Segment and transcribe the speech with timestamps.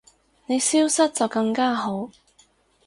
[0.47, 2.09] 你消失就更加好